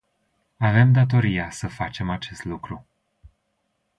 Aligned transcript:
Avem 0.57 0.91
datoria 0.91 1.49
să 1.49 1.67
facem 1.67 2.09
acest 2.09 2.43
lucru. 2.43 2.87